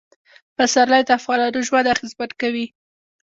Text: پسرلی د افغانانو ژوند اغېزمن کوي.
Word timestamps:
پسرلی 0.57 1.01
د 1.05 1.09
افغانانو 1.19 1.65
ژوند 1.67 1.89
اغېزمن 1.93 2.31
کوي. 2.41 2.65